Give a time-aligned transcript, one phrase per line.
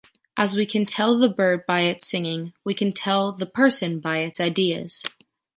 [0.35, 4.17] As we can tell the bird by its singing, we can tell the person by
[4.23, 5.03] its ideas.